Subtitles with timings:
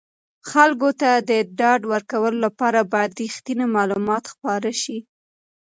[0.49, 4.97] خلکو ته د ډاډ ورکولو لپاره باید رښتیني معلومات خپاره شي.